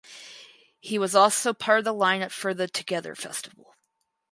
He 0.79 0.97
was 0.97 1.13
also 1.13 1.53
part 1.53 1.77
of 1.77 1.85
the 1.85 1.93
lineup 1.93 2.31
for 2.31 2.55
the 2.55 2.67
Together 2.67 3.13
Festival. 3.13 3.75